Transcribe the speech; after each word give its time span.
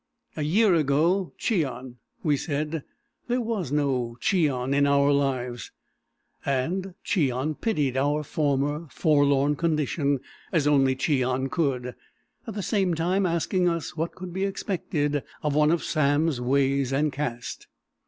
"A 0.35 0.41
year 0.41 0.73
ago, 0.73 1.31
Cheon," 1.37 1.97
we 2.23 2.35
said 2.35 2.83
"there 3.27 3.39
was 3.39 3.71
no 3.71 4.17
Cheon 4.19 4.73
in 4.73 4.87
our 4.87 5.11
lives," 5.11 5.69
and 6.43 6.95
Cheon 7.05 7.53
pitied 7.53 7.95
our 7.95 8.23
former 8.23 8.87
forlorn 8.89 9.55
condition 9.55 10.19
as 10.51 10.65
only 10.65 10.95
Cheon 10.95 11.51
could, 11.51 11.93
at 12.47 12.55
the 12.55 12.63
same 12.63 12.95
time 12.95 13.27
asking 13.27 13.69
us 13.69 13.95
what 13.95 14.15
could 14.15 14.33
be 14.33 14.43
expected 14.43 15.21
of 15.43 15.53
one 15.53 15.69
of 15.69 15.83
Sam's 15.83 16.41
ways 16.41 16.91
and 16.91 17.13
caste. 17.13 17.67